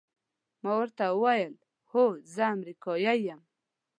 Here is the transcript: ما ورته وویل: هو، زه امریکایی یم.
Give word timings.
ما 0.63 0.71
ورته 0.79 1.03
وویل: 1.11 1.53
هو، 1.91 2.03
زه 2.33 2.43
امریکایی 2.55 3.19
یم. 3.27 3.41